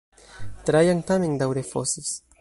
Trajan 0.69 1.05
tamen 1.11 1.37
daŭre 1.43 1.65
fosis. 1.75 2.11